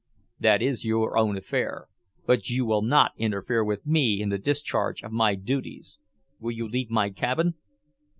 "That 0.39 0.63
is 0.63 0.83
your 0.83 1.15
own 1.15 1.37
affair, 1.37 1.85
but 2.25 2.49
you 2.49 2.65
will 2.65 2.81
not 2.81 3.11
interfere 3.17 3.63
with 3.63 3.85
me 3.85 4.19
in 4.19 4.29
the 4.29 4.39
discharge 4.39 5.03
of 5.03 5.11
my 5.11 5.35
duties. 5.35 5.99
Will 6.39 6.53
you 6.53 6.67
leave 6.67 6.89
my 6.89 7.11
cabin?" 7.11 7.53